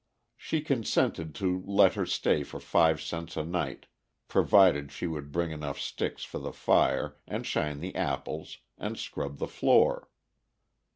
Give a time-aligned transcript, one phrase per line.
[0.35, 3.85] She consented to let her stay for five cents a night,
[4.27, 9.37] provided she would bring enough sticks for the fire, and shine the apples, and scrub
[9.37, 10.09] the floor.